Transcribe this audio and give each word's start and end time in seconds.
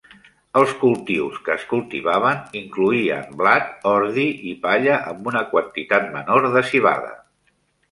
Els 0.59 0.71
cultius 0.83 1.35
que 1.47 1.53
es 1.55 1.65
cultivaven 1.73 2.57
incloïen 2.61 3.37
blat, 3.43 3.69
ordi 3.93 4.27
i 4.55 4.55
palla 4.65 4.99
amb 5.13 5.31
una 5.35 5.45
quantitat 5.55 6.11
menor 6.19 6.51
de 6.59 6.67
civada. 6.75 7.17